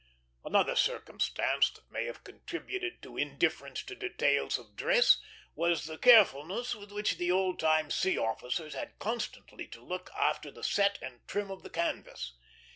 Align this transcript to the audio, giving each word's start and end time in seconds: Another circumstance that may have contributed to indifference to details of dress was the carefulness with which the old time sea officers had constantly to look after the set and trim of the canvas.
Another 0.43 0.75
circumstance 0.75 1.69
that 1.69 1.91
may 1.91 2.05
have 2.05 2.23
contributed 2.23 3.03
to 3.03 3.17
indifference 3.17 3.83
to 3.83 3.93
details 3.93 4.57
of 4.57 4.75
dress 4.75 5.19
was 5.53 5.85
the 5.85 5.99
carefulness 5.99 6.73
with 6.73 6.91
which 6.91 7.19
the 7.19 7.29
old 7.31 7.59
time 7.59 7.91
sea 7.91 8.17
officers 8.17 8.73
had 8.73 8.97
constantly 8.97 9.67
to 9.67 9.85
look 9.85 10.09
after 10.19 10.49
the 10.49 10.63
set 10.63 10.97
and 11.03 11.19
trim 11.27 11.51
of 11.51 11.61
the 11.61 11.69
canvas. 11.69 12.33